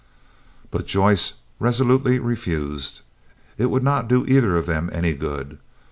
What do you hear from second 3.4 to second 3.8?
It